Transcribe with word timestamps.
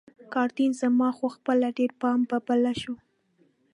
کاترین: 0.33 0.71
زما 0.81 1.09
خو 1.17 1.25
خپله 1.35 1.67
ډېر 1.77 1.91
پام 2.01 2.19
په 2.29 2.37
بله 2.47 2.71
شو. 2.81 2.95